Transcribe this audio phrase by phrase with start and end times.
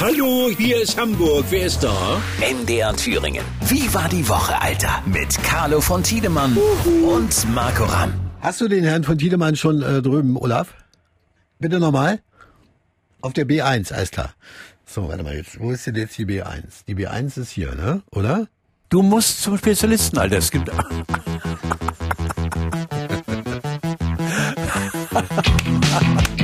[0.00, 1.44] Hallo, hier ist Hamburg.
[1.50, 2.22] Wer ist da?
[2.40, 3.44] MDR Thüringen.
[3.66, 5.02] Wie war die Woche, Alter?
[5.04, 6.56] Mit Carlo von Tiedemann
[7.04, 8.14] und Marco Ramm.
[8.40, 10.72] Hast du den Herrn von Tiedemann schon äh, drüben, Olaf?
[11.58, 12.20] Bitte nochmal.
[13.20, 14.32] Auf der B1, alles klar.
[14.86, 15.60] So, warte mal jetzt.
[15.60, 16.86] Wo ist denn jetzt die B1?
[16.88, 18.02] Die B1 ist hier, ne?
[18.10, 18.48] Oder?
[18.88, 20.38] Du musst zum Spezialisten, Alter.
[20.38, 20.70] Es gibt.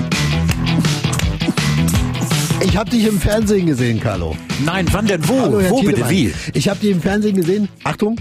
[2.77, 4.37] Ich habe dich im Fernsehen gesehen, Carlo.
[4.63, 5.41] Nein, wann denn wo?
[5.41, 6.35] Hallo, wo bitte wie?
[6.53, 7.71] Ich habe dich im Fernsehen gesehen.
[7.85, 8.21] Achtung.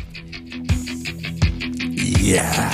[2.21, 2.71] Ja.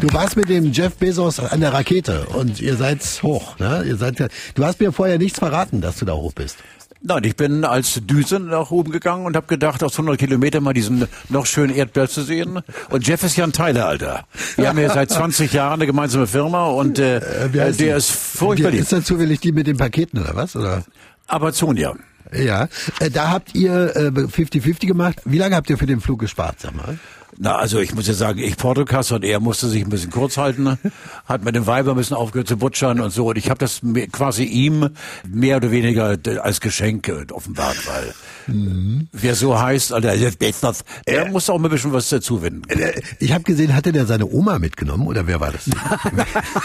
[0.00, 3.82] Du warst mit dem Jeff Bezos an der Rakete und ihr seid hoch, ne?
[3.84, 6.58] Ihr seid du hast mir vorher nichts verraten, dass du da hoch bist.
[7.00, 10.72] Nein, ich bin als Düse nach oben gegangen und habe gedacht, aus 100 Kilometern mal
[10.72, 12.60] diesen noch schönen Erdball zu sehen.
[12.90, 14.24] Und Jeff ist ja ein Teiler, Alter.
[14.56, 17.20] Wir haben ja seit 20 Jahren eine gemeinsame Firma und äh,
[17.54, 18.72] heißt der ist furchtbar.
[18.72, 20.56] Ist das zufällig die mit den Paketen oder was?
[20.56, 20.84] Oder?
[21.28, 21.94] Amazonia.
[22.32, 22.68] Ja,
[23.00, 25.20] äh, da habt ihr äh, 50-50 gemacht.
[25.24, 26.98] Wie lange habt ihr für den Flug gespart, sag mal?
[27.40, 30.36] Na, also ich muss ja sagen, ich Portokasse und er musste sich ein bisschen kurz
[30.36, 30.78] halten, ne?
[31.26, 33.28] hat mit dem Weiber ein bisschen aufgehört zu butschern und so.
[33.28, 34.88] Und ich habe das quasi ihm
[35.28, 38.14] mehr oder weniger als Geschenk äh, offenbart, weil
[38.48, 39.08] Mhm.
[39.12, 42.62] wer so heißt, Alter, der muss auch mal ein bisschen was dazu winden.
[42.70, 45.68] Äh, Ich habe gesehen, hatte der seine Oma mitgenommen oder wer war das?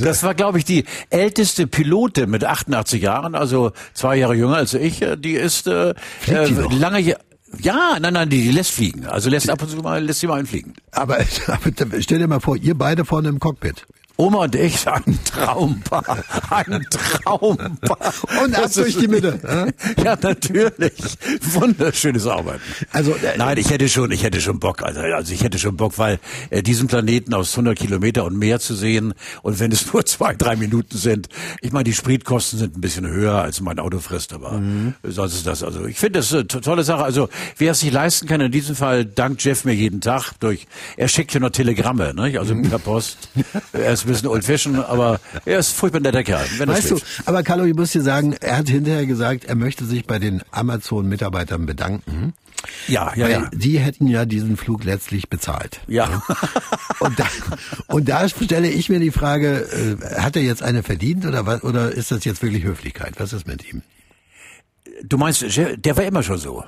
[0.00, 4.74] Das war, glaube ich, die älteste Pilotin mit 88 Jahren, also zwei Jahre jünger als
[4.74, 5.02] ich.
[5.02, 5.94] äh, Die ist äh,
[6.26, 7.18] die äh, lange hier.
[7.60, 9.06] Ja, nein, nein, die, die lässt fliegen.
[9.06, 10.74] Also lässt ab und zu mal, lässt sie mal einfliegen.
[10.92, 13.86] aber, aber stell dir mal vor, ihr beide vorne im Cockpit.
[14.20, 16.18] Oma und ich, ein Traumpaar,
[16.50, 18.12] ein Traumpaar.
[18.42, 19.38] Und ab Das durch die Mitte?
[20.04, 20.92] Ja, natürlich.
[21.52, 22.60] Wunderschönes Arbeiten.
[22.92, 24.82] Also, äh, Nein, ich hätte schon, ich hätte schon Bock.
[24.82, 26.18] Also, also ich hätte schon Bock, weil
[26.50, 30.34] äh, diesen Planeten aus 100 Kilometer und mehr zu sehen und wenn es nur zwei,
[30.34, 31.28] drei Minuten sind.
[31.60, 34.94] Ich meine, die Spritkosten sind ein bisschen höher als mein Auto frisst, aber Mhm.
[35.04, 35.86] sonst ist das also.
[35.86, 37.04] Ich finde das eine to- tolle Sache.
[37.04, 40.66] Also wer es sich leisten kann, in diesem Fall dankt Jeff mir jeden Tag durch.
[40.96, 42.36] Er schickt ja noch Telegramme, ne?
[42.40, 43.28] also per Post.
[43.72, 46.46] Er ist ein bisschen old fashioned, aber er ist furchtbar netter Kerl.
[46.58, 50.06] Weißt du, aber Carlo, ich muss dir sagen, er hat hinterher gesagt, er möchte sich
[50.06, 52.34] bei den Amazon-Mitarbeitern bedanken.
[52.88, 53.50] Ja, ja, weil ja.
[53.52, 55.80] die hätten ja diesen Flug letztlich bezahlt.
[55.86, 56.22] Ja.
[56.98, 57.26] Und da,
[57.86, 59.68] und da stelle ich mir die Frage,
[60.00, 63.14] äh, hat er jetzt eine verdient oder was, oder ist das jetzt wirklich Höflichkeit?
[63.18, 63.82] Was ist mit ihm?
[65.04, 66.64] Du meinst, der war immer schon so.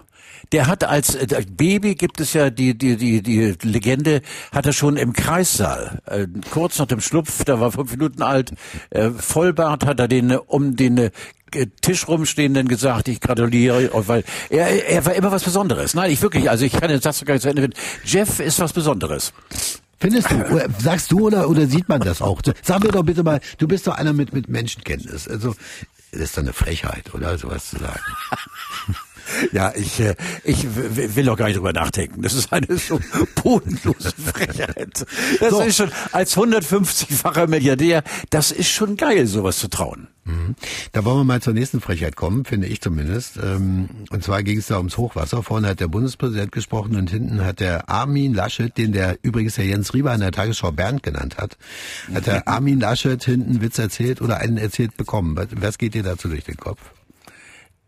[0.52, 4.72] Der hat als äh, Baby gibt es ja die die die die Legende hat er
[4.72, 8.52] schon im Kreissaal äh, kurz nach dem Schlupf, da war fünf Minuten alt,
[8.90, 11.10] äh, Vollbart hat er den um den
[11.82, 15.94] Tisch rumstehenden gesagt, ich gratuliere, weil er er war immer was Besonderes.
[15.94, 17.76] Nein, ich wirklich, also ich kann den Satz gar nicht zu Ende finden.
[18.04, 19.32] Jeff ist was Besonderes.
[19.98, 20.36] Findest du,
[20.78, 22.40] sagst du oder, oder sieht man das auch?
[22.62, 25.28] Sag mir doch bitte mal, du bist doch einer mit, mit Menschenkenntnis.
[25.28, 25.54] Also,
[26.12, 27.38] das ist doch eine Frechheit, oder?
[27.38, 28.02] Sowas zu sagen.
[29.52, 30.14] Ja, ich, äh,
[30.44, 32.22] ich will doch gar nicht drüber nachdenken.
[32.22, 33.00] Das ist eine so
[33.42, 35.04] bodenlose Frechheit.
[35.40, 35.60] Das So.
[35.62, 40.08] ist schon, als 150-facher Milliardär, das ist schon geil, sowas zu trauen.
[40.92, 43.36] Da wollen wir mal zur nächsten Frechheit kommen, finde ich zumindest.
[43.42, 45.42] Ähm, Und zwar ging es da ums Hochwasser.
[45.42, 49.64] Vorne hat der Bundespräsident gesprochen und hinten hat der Armin Laschet, den der übrigens Herr
[49.64, 51.56] Jens Rieber in der Tagesschau Bernd genannt hat,
[52.14, 55.36] hat der Armin Laschet hinten Witz erzählt oder einen erzählt bekommen.
[55.56, 56.78] Was geht dir dazu durch den Kopf?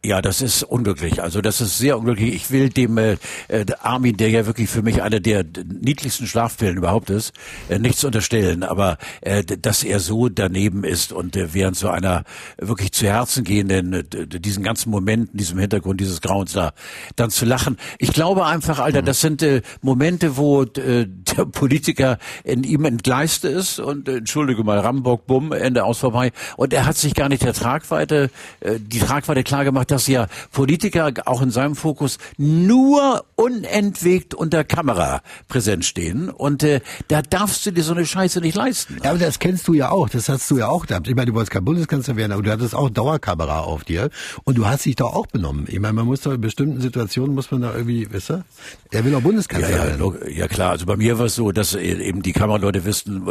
[0.04, 1.22] Ja, das ist unglücklich.
[1.22, 2.34] Also das ist sehr unglücklich.
[2.34, 6.76] Ich will dem äh, äh, Armin, der ja wirklich für mich einer der niedlichsten Schlafpillen
[6.76, 7.32] überhaupt ist,
[7.68, 8.64] äh, nichts unterstellen.
[8.64, 12.24] Aber äh, dass er so daneben ist und äh, während so einer
[12.58, 16.72] wirklich zu Herzen gehenden, äh, diesen ganzen Momenten, diesem Hintergrund dieses Grauens da,
[17.14, 17.76] dann zu lachen.
[17.98, 23.44] Ich glaube einfach, Alter, das sind äh, Momente, wo äh, der Politiker in ihm entgleist
[23.44, 26.32] ist und äh, entschuldige mal, Rambock, Bumm, Ende aus vorbei.
[26.56, 30.26] Und er hat sich gar nicht der Tragweite, äh, die Tragweite klar gemacht, dass ja
[30.52, 36.28] Politiker auch in seinem Fokus nur unentwegt unter Kamera präsent stehen.
[36.30, 38.98] Und äh, da darfst du dir so eine Scheiße nicht leisten.
[39.04, 41.08] Ja, aber das kennst du ja auch, das hast du ja auch gehabt.
[41.08, 44.10] Ich meine, du wolltest kein Bundeskanzler werden, aber du hattest auch Dauerkamera auf dir
[44.44, 45.66] und du hast dich doch auch benommen.
[45.68, 48.44] Ich meine, man muss doch in bestimmten Situationen muss man da irgendwie, wisst ihr?
[48.90, 49.98] Er will Ja, Bundeskanzler ja, werden.
[50.00, 53.22] log- ja klar, also bei mir war es so, dass äh, eben die Kameraleute wissen,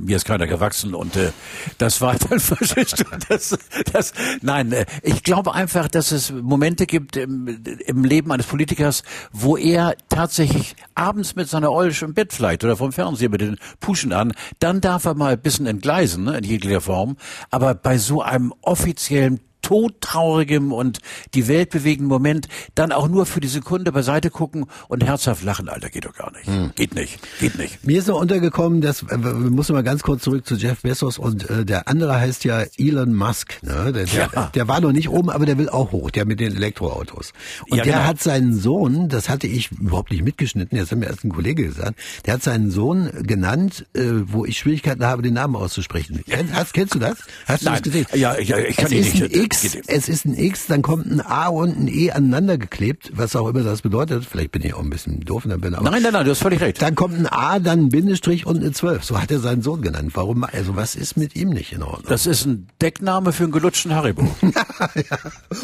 [0.00, 1.32] mir ist keiner gewachsen und äh,
[1.78, 3.56] das war dann du, das,
[3.92, 4.12] das,
[4.42, 9.02] nein, äh, ich glaube einfach, dass es Momente gibt im, im Leben eines Politikers,
[9.32, 13.58] wo er tatsächlich abends mit seiner Olsch im Bett vielleicht oder vom Fernseher mit den
[13.80, 17.16] Puschen an, dann darf er mal ein bisschen entgleisen, ne, in jeglicher Form,
[17.50, 20.98] aber bei so einem offiziellen todtraurigem und
[21.34, 25.68] die Welt bewegenden Moment dann auch nur für die Sekunde beiseite gucken und herzhaft lachen,
[25.68, 26.46] Alter, geht doch gar nicht.
[26.46, 26.72] Hm.
[26.74, 27.84] Geht nicht, geht nicht.
[27.84, 31.18] Mir ist noch untergekommen, dass, äh, wir müssen mal ganz kurz zurück zu Jeff Bezos
[31.18, 33.92] und äh, der andere heißt ja Elon Musk, ne?
[33.92, 34.50] Der, der, ja.
[34.54, 37.32] der war noch nicht oben, aber der will auch hoch, der mit den Elektroautos.
[37.68, 38.06] Und ja, der genau.
[38.06, 41.64] hat seinen Sohn, das hatte ich überhaupt nicht mitgeschnitten, jetzt hat mir erst ein Kollege
[41.64, 46.22] gesagt, der hat seinen Sohn genannt, äh, wo ich Schwierigkeiten habe, den Namen auszusprechen.
[46.52, 47.18] Hast, kennst du das?
[47.46, 47.74] Hast Nein.
[47.82, 48.06] du das gesehen?
[48.14, 49.22] Ja, ja ich kann es ist nicht.
[49.24, 53.10] Ein X, es ist ein X, dann kommt ein A und ein E aneinander geklebt,
[53.14, 54.24] was auch immer das bedeutet.
[54.24, 55.44] Vielleicht bin ich auch ein bisschen doof.
[55.46, 56.80] Dann bin, aber nein, nein, nein, du hast völlig recht.
[56.80, 59.04] Dann kommt ein A, dann ein Bindestrich und eine 12.
[59.04, 60.12] So hat er seinen Sohn genannt.
[60.14, 60.44] Warum?
[60.44, 62.06] Also was ist mit ihm nicht in Ordnung?
[62.08, 64.28] Das ist ein Deckname für einen gelutschten Haribo.
[64.42, 65.18] ja.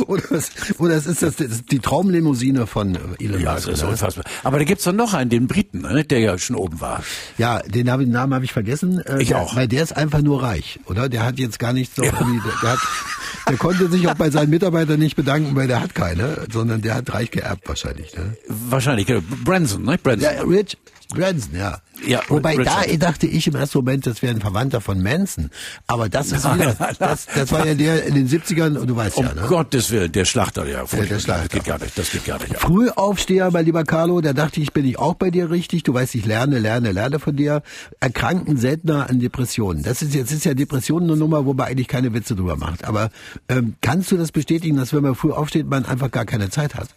[0.07, 3.67] Oder, was, oder das ist das, das die Traumlimousine von Elon ja, Musk.
[3.67, 3.91] Das ist ne?
[3.91, 4.25] unfassbar.
[4.43, 7.03] Aber da gibt's doch noch einen, den Briten, ne, der ja schon oben war.
[7.39, 9.01] Ja, den, hab, den Namen habe ich vergessen.
[9.01, 9.57] Äh, ich der, auch.
[9.57, 11.09] Weil der ist einfach nur reich, oder?
[11.09, 12.13] Der hat jetzt gar nichts so ja.
[12.13, 12.21] der,
[12.63, 12.79] der, hat,
[13.49, 16.95] der konnte sich auch bei seinen Mitarbeitern nicht bedanken, weil der hat keine, sondern der
[16.97, 18.15] hat reich geerbt wahrscheinlich.
[18.15, 18.37] Ne?
[18.49, 19.21] Wahrscheinlich, genau.
[19.45, 19.99] Branson, ne?
[19.99, 20.23] Branson.
[20.23, 20.77] Ja, Rich,
[21.15, 21.81] Branson, ja.
[22.07, 22.89] Ja, Wobei Richard.
[22.89, 25.51] da dachte ich im ersten Moment, das wäre ein Verwandter von Manson.
[25.87, 29.17] Aber das ist wieder, das, das war ja der in den 70ern, und du weißt
[29.17, 29.43] um ja, ne?
[29.49, 30.85] Gottes Willen, der Schlachter, ja.
[30.85, 31.49] Der, der Schlachter.
[31.49, 32.53] Das geht gar nicht, das geht gar nicht.
[32.53, 32.59] Ja.
[32.59, 35.83] Frühaufsteher, mein lieber Carlo, da dachte ich, bin ich auch bei dir richtig.
[35.83, 37.63] Du weißt, ich lerne, lerne, lerne von dir.
[38.01, 39.83] Erkranken seltener an Depressionen.
[39.83, 42.85] Das ist jetzt ist ja Depressionen eine Nummer, wo man eigentlich keine Witze drüber macht.
[42.85, 43.11] Aber
[43.49, 46.75] ähm, kannst du das bestätigen, dass wenn man früh aufsteht, man einfach gar keine Zeit
[46.75, 46.89] hat?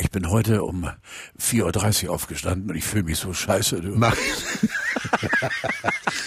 [0.00, 0.88] Ich bin heute um
[1.38, 3.82] 4.30 Uhr aufgestanden und ich fühle mich so scheiße.
[3.82, 3.90] Du.
[3.96, 4.16] Mach.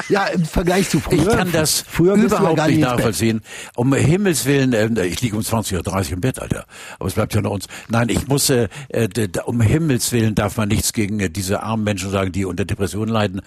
[0.10, 1.22] ja, im Vergleich zu früher.
[1.22, 3.42] Ich kann das überhaupt gar nicht nachvollziehen.
[3.75, 6.66] Um Himmels Willen, äh, ich liege um 20.30 Uhr im Bett, Alter.
[7.00, 7.66] Aber es bleibt ja noch uns.
[7.90, 9.08] Nein, ich muss, äh, äh,
[9.46, 13.10] um Himmels Willen darf man nichts gegen äh, diese armen Menschen sagen, die unter Depressionen
[13.10, 13.42] leiden.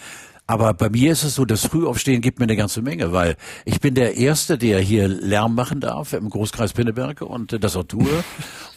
[0.46, 3.80] Aber bei mir ist es so, das Frühaufstehen gibt mir eine ganze Menge, weil ich
[3.80, 7.84] bin der Erste, der hier Lärm machen darf im Großkreis Pinneberg und äh, das auch
[7.84, 8.06] tue.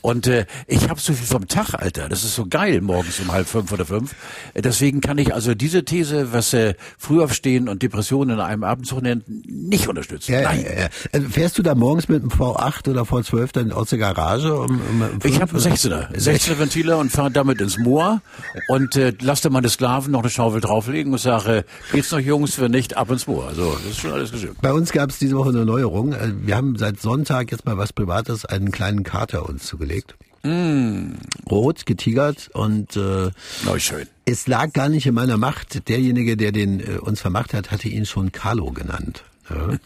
[0.02, 2.08] Und äh, ich habe so viel vom Tag, Alter.
[2.08, 4.16] Das ist so geil morgens um halb fünf oder fünf.
[4.54, 9.02] Äh, Deswegen kann ich also diese These, was äh, Frühaufstehen und Depressionen in einem Abendzug
[9.02, 10.32] nennt, nicht unterstützen.
[10.32, 10.64] Ja, Nein.
[10.64, 10.88] ja, ja.
[11.12, 14.56] Also fährst du da morgens mit einem V8 oder V12 dann aus der Garage?
[14.56, 18.22] Um, um, um Ich habe einen 16er, 16er Ventiler und fahre damit ins Moor
[18.70, 21.59] und äh, lasse dann meine Sklaven noch eine Schaufel drauflegen und sage,
[21.92, 23.48] geht's noch Jungs, wenn nicht, ab ins Moor.
[23.48, 24.56] Also das ist schon alles geschehen.
[24.62, 26.14] Bei uns gab es diese Woche eine Neuerung.
[26.14, 30.16] Äh, Wir haben seit Sonntag jetzt mal was Privates, einen kleinen Kater uns zugelegt.
[30.44, 31.16] Mm.
[31.50, 33.30] Rot, getigert und äh,
[33.66, 34.08] Na, schön.
[34.26, 35.90] es lag gar nicht in meiner Macht.
[35.90, 39.24] Derjenige, der den äh, uns vermacht hat, hatte ihn schon Carlo genannt.
[39.50, 39.78] Ja.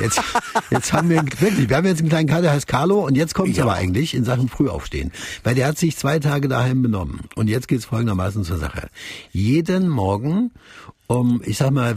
[0.00, 0.20] Jetzt,
[0.70, 3.34] jetzt haben wir wirklich, wir haben jetzt einen kleinen Kater, der heißt Carlo und jetzt
[3.34, 3.64] kommt es Ja.
[3.64, 5.12] aber eigentlich in Sachen Frühaufstehen.
[5.42, 7.20] Weil der hat sich zwei Tage daheim benommen.
[7.34, 8.88] Und jetzt geht's folgendermaßen zur Sache.
[9.32, 10.50] Jeden Morgen
[11.06, 11.96] um, ich sag mal,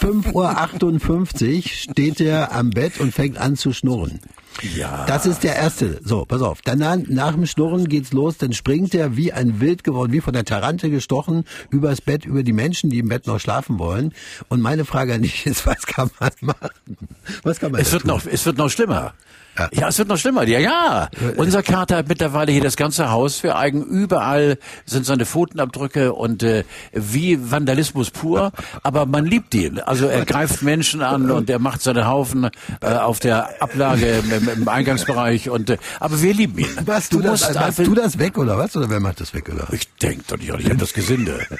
[0.00, 4.18] 5.58 Uhr steht er am Bett und fängt an zu schnurren.
[4.62, 5.04] Ja.
[5.06, 6.00] Das ist der erste.
[6.04, 6.60] So, pass auf.
[6.64, 10.32] Danach, nach dem Schnurren geht's los, dann springt er wie ein Wild geworden, wie von
[10.32, 14.12] der Tarante gestochen, übers Bett, über die Menschen, die im Bett noch schlafen wollen.
[14.48, 16.70] Und meine Frage an dich ist, was kann man machen?
[17.42, 18.10] Was kann man Es wird tun?
[18.10, 19.14] noch, es wird noch schlimmer.
[19.58, 19.68] Ja.
[19.72, 19.88] Ja.
[19.88, 20.46] es wird noch schlimmer.
[20.46, 21.08] Ja, ja.
[21.36, 23.82] Unser Kater hat mittlerweile hier das ganze Haus für eigen.
[23.82, 28.52] Überall sind seine Pfotenabdrücke und äh, wie Vandalismus pur.
[28.82, 29.78] Aber man liebt ihn.
[29.80, 32.50] Also er greift Menschen an und er macht seine Haufen
[32.82, 35.50] äh, auf der Ablage im, im, im Eingangsbereich.
[35.50, 36.68] Und äh, aber wir lieben ihn.
[36.84, 38.76] Was, du, das, musst machst einfach- du das weg oder was?
[38.76, 39.68] Oder wer macht das weg oder?
[39.72, 41.46] Ich denk doch nicht, ich habe das Gesinde.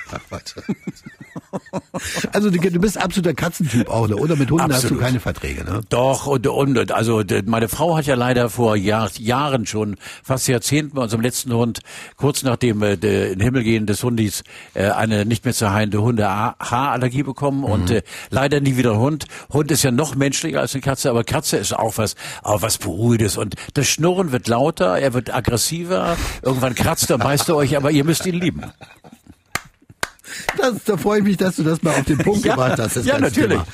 [2.33, 4.17] Also du, du bist absoluter Katzentyp auch, ne?
[4.17, 4.37] oder?
[4.37, 5.03] Mit Hunden hast du Absolut.
[5.03, 5.81] keine Verträge, ne?
[5.89, 10.49] Doch, und, und also d- meine Frau hat ja leider vor Jahr, Jahren schon, fast
[10.49, 11.81] Jahrzehnten bei unserem letzten Hund,
[12.17, 14.43] kurz nachdem äh, der in den Himmel gehen des Hundis,
[14.75, 19.27] äh, eine nicht mehr zu heilende Hunde-Haarallergie bekommen und äh, leider nie wieder Hund.
[19.53, 22.79] Hund ist ja noch menschlicher als eine Katze, aber Katze ist auch was, auch was
[22.79, 27.77] Beruhigendes und das Schnurren wird lauter, er wird aggressiver, irgendwann kratzt er, beißt er euch,
[27.77, 28.65] aber ihr müsst ihn lieben.
[30.59, 32.97] Das, da freue ich mich, dass du das mal auf den Punkt Ja, gebracht hast.
[32.97, 33.59] Das ja, natürlich.
[33.59, 33.67] Thema.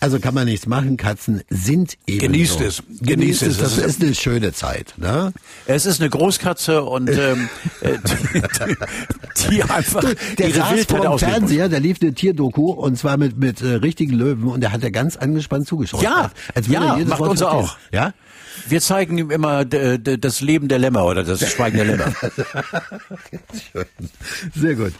[0.00, 0.96] Also kann man nichts machen.
[0.96, 2.64] Katzen sind eben Genießt so.
[2.64, 2.82] es.
[3.00, 3.48] Genießt Genießt es.
[3.48, 3.58] es.
[3.58, 4.94] Das ist eine schöne Zeit.
[4.96, 5.32] Ne?
[5.66, 7.48] Es ist eine Großkatze und ähm,
[7.80, 7.98] äh,
[8.34, 10.04] die, die einfach
[10.38, 11.18] Der ihre saß vor dem.
[11.18, 14.82] Fernseher, da lief eine Tierdoku und zwar mit mit äh, richtigen Löwen und der hat
[14.82, 16.02] da ganz angespannt zugeschaut.
[16.02, 17.76] Ja, Als ja, macht unser auch.
[17.92, 18.12] Ja?
[18.68, 22.12] Wir zeigen ihm immer das Leben der Lämmer oder das Schweigen der Lämmer.
[24.54, 24.92] Sehr gut.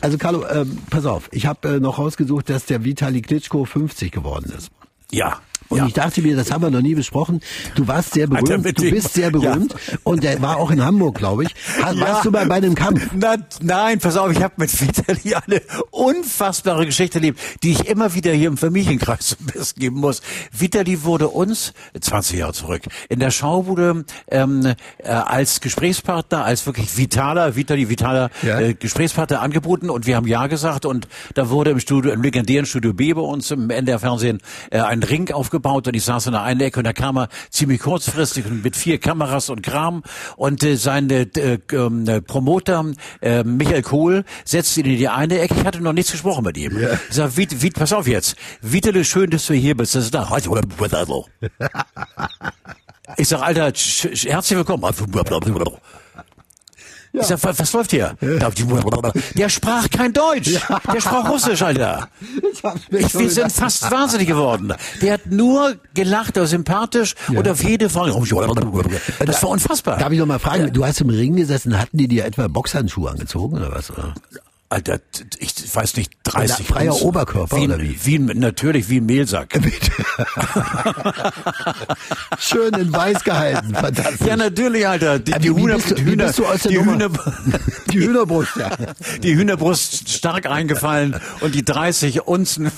[0.00, 4.12] Also Carlo, ähm, pass auf, ich habe äh, noch rausgesucht, dass der Vitali Klitschko 50
[4.12, 4.70] geworden ist.
[5.10, 5.40] Ja.
[5.68, 5.86] Und Ja.
[5.86, 7.40] ich dachte mir, das haben wir noch nie besprochen.
[7.74, 10.82] Du warst sehr Alter, berühmt, mit du bist sehr berühmt und der war auch in
[10.84, 11.54] Hamburg, glaube ich.
[11.82, 12.00] Ha- Ja.
[12.00, 13.08] Warst du bei, bei einem Kampf?
[13.14, 15.60] Na, nein, pass auf, ich habe mit Vitali eine
[15.90, 20.22] unfassbare Geschichte erlebt, die ich immer wieder hier im Familienkreis zum Besten geben muss.
[20.56, 26.96] Vitali wurde uns, 20 Jahre zurück, in der Schaubude ähm, äh, als Gesprächspartner, als wirklich
[26.96, 28.58] vitaler, Vitali vitaler Ja.
[28.60, 32.64] äh, Gesprächspartner angeboten und wir haben Ja gesagt und da wurde im Studio, im legendären
[32.64, 35.57] Studio B bei uns im NDR-Fernsehen äh, ein Ring aufgebaut
[35.88, 38.76] und ich saß in der einen Ecke und da kam er ziemlich kurzfristig und mit
[38.76, 40.02] vier Kameras und Kram
[40.36, 41.26] und äh, sein äh,
[41.72, 42.84] ähm, äh, Promoter
[43.20, 45.54] äh, Michael Kohl setzte ihn in die eine Ecke.
[45.54, 46.78] Ich hatte noch nichts gesprochen mit ihm.
[46.78, 46.92] Ja.
[46.92, 48.36] Ich sag, Vit, Vit, pass auf jetzt.
[48.60, 49.94] Vitele, schön, dass du hier bist.
[49.94, 50.28] Das ist da.
[53.16, 54.84] Ich sag, Alter, herzlich willkommen.
[57.12, 58.16] Ich sag, was, läuft hier?
[58.20, 60.50] Der sprach kein Deutsch.
[60.92, 62.08] Der sprach Russisch, Alter.
[62.90, 64.72] Ich, wir sind fast wahnsinnig geworden.
[65.02, 68.12] Der hat nur gelacht, war sympathisch und auf jede Frage.
[69.24, 69.98] Das war unfassbar.
[69.98, 73.10] Darf ich noch mal fragen, du hast im Ring gesessen, hatten die dir etwa Boxhandschuhe
[73.10, 73.92] angezogen oder was?
[74.70, 75.00] Alter,
[75.38, 77.02] ich weiß nicht, 30 Freier Uns.
[77.02, 77.98] Oberkörper, wie, oder wie?
[78.04, 79.48] wie ein- natürlich wie ein Mehlsack.
[82.38, 84.26] Schön in weiß gehalten, fantastisch.
[84.26, 85.18] Ja, natürlich, Alter.
[85.18, 86.32] Die, die wie Hühner, bist du- die wie Hühner?
[86.32, 87.10] Hühner,
[87.92, 88.70] Hühnerbrust, ja.
[89.22, 92.70] die Hühnerbrust stark eingefallen und die 30 Unzen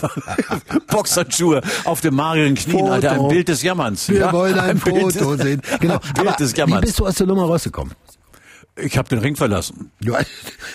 [0.89, 2.93] Boxhandschuhe auf dem mageren Knien, Foto.
[2.93, 3.13] Alter.
[3.13, 4.09] Ein Bild des Jammerns.
[4.09, 5.63] Wir Ja, wollen ein, Bild Foto des- sehen.
[5.81, 5.95] Genau.
[5.95, 6.87] Ein Bild Aber des wie Jammerns.
[6.87, 7.93] bist du aus der Nummer rausgekommen?
[8.83, 9.91] Ich habe den Ring verlassen.
[10.01, 10.15] Du,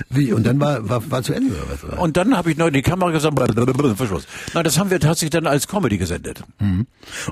[0.09, 0.33] wie?
[0.33, 1.83] Und dann war, war, war zu Ende oder was?
[1.83, 2.00] Oder?
[2.00, 3.38] Und dann habe ich noch in die Kamera gesagt,
[3.97, 4.27] Verschluss.
[4.53, 6.43] Nein, das haben wir tatsächlich dann als Comedy gesendet.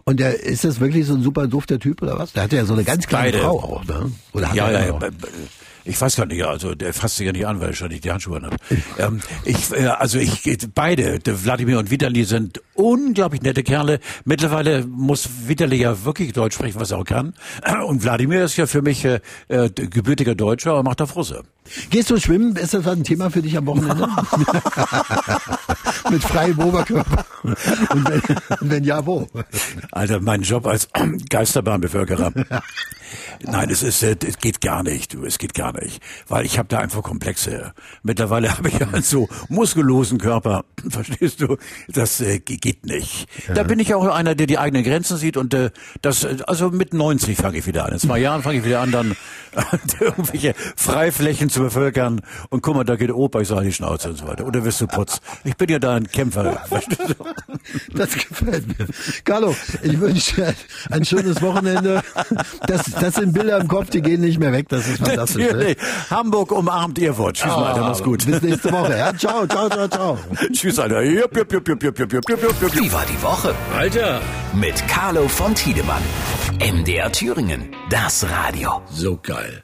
[0.03, 2.33] Und der, ist das wirklich so ein super dufter Typ oder was?
[2.33, 3.43] Der hat ja so eine ganz kleine Beide.
[3.43, 4.11] Frau auch, ne?
[4.33, 4.99] Oder hat Ja, er ja, ja.
[5.85, 8.05] Ich weiß gar nicht, also der fasst sich ja nicht an, weil er schon nicht
[8.05, 8.55] die Handschuhe anhat.
[8.97, 13.99] ähm, ich, äh, also ich, beide, Wladimir und Vitali sind unglaublich nette Kerle.
[14.23, 17.33] Mittlerweile muss Vitali ja wirklich Deutsch sprechen, was er auch kann.
[17.85, 21.43] Und Wladimir ist ja für mich äh, äh, gebürtiger Deutscher, aber macht auf Russe.
[21.89, 22.55] Gehst du schwimmen?
[22.55, 24.07] Ist das ein Thema für dich am Wochenende?
[26.09, 27.25] Mit freiem Oberkörper.
[27.43, 29.27] Und wenn, wenn ja, wo?
[29.91, 30.89] Alter, mein Job als
[31.29, 32.33] Geisterbahnbevölkerer.
[33.41, 36.57] Nein, es ist, äh, es geht gar nicht, du, es geht gar nicht, weil ich
[36.57, 37.73] habe da einfach Komplexe.
[38.01, 41.57] Mittlerweile habe ich ja einen so muskulösen Körper, verstehst du?
[41.87, 43.27] Das äh, ge- geht nicht.
[43.53, 45.71] Da bin ich auch einer, der die eigenen Grenzen sieht und äh,
[46.01, 47.93] das, äh, also mit 90 fange ich wieder an.
[47.93, 49.15] In zwei Jahren fange ich wieder an, dann
[49.99, 54.17] irgendwelche Freiflächen zu bevölkern und guck mal, da geht Opa, ich sage die Schnauze und
[54.17, 54.45] so weiter.
[54.45, 55.21] Oder wirst du putz?
[55.43, 57.25] Ich bin ja da ein Kämpfer, verstehst du?
[57.97, 58.87] Das gefällt mir.
[59.23, 60.53] Carlo, ich wünsche dir
[60.89, 62.01] ein schönes Wochenende.
[62.67, 64.67] Das, das sind Bilder im Kopf, die gehen nicht mehr weg.
[64.69, 65.37] Das ist fantastisch.
[65.43, 65.51] Ne?
[65.51, 65.77] Natürlich.
[66.09, 67.37] Hamburg umarmt Erfurt.
[67.37, 68.25] Tschüss, mal, Alter, mach's gut.
[68.25, 68.97] Bis nächste Woche.
[68.97, 70.17] Ja, ciao, ciao, ciao, ciao.
[70.51, 71.01] Tschüss, Alter.
[71.03, 72.75] Jupp, jupp, jupp, jupp, jupp, jupp, jupp, jupp, jupp.
[72.75, 73.53] Wie war die Woche?
[73.75, 74.21] Alter,
[74.53, 76.01] Mit Carlo von Tiedemann.
[76.59, 77.75] MDR Thüringen.
[77.89, 78.81] Das Radio.
[78.89, 79.63] so geil.